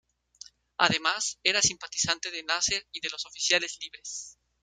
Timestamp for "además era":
0.79-1.61